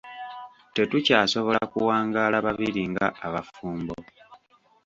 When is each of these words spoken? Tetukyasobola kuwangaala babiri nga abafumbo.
Tetukyasobola 0.75 1.61
kuwangaala 1.71 2.37
babiri 2.45 2.81
nga 2.91 3.05
abafumbo. 3.25 3.95